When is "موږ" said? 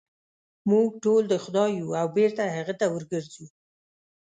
0.69-0.87